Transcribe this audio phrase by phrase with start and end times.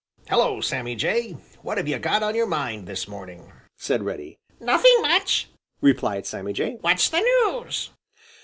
[0.29, 1.33] "Hello, Sammy Jay!
[1.61, 4.39] What have you got on your mind this morning?" said Reddy.
[4.59, 6.77] "Nothing much," replied Sammy Jay.
[6.81, 7.91] "What's the news?"